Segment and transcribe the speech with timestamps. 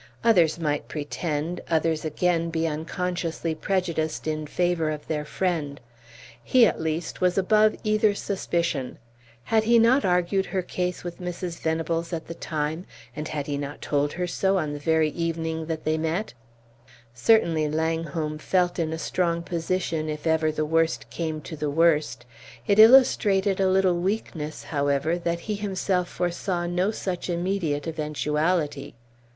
[0.23, 5.79] Others might pretend, others again be unconsciously prejudiced in favor of their friend;
[6.43, 8.97] he at least was above either suspicion.
[9.43, 11.59] Had he not argued her case with Mrs.
[11.59, 15.67] Venables at the time, and had he not told her so on the very evening
[15.67, 16.33] that they met?
[17.13, 22.25] Certainly Langholm felt in a strong position, if ever the worst came to the worst;
[22.65, 28.95] it illustrated a little weakness, however, that he himself foresaw no such immediate eventuality.